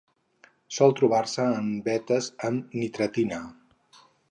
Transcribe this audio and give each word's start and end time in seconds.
Sol 0.77 0.95
trobar-se 0.99 1.45
en 1.59 1.67
vetes 1.89 2.31
amb 2.51 2.75
nitratina. 2.81 3.45